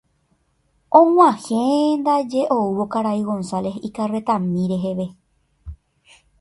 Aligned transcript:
Og̃uahẽndaje 0.99 2.41
oúvo 2.57 2.83
karai 2.93 3.21
González 3.29 3.75
ikarretami 3.87 4.63
reheve. 4.71 5.07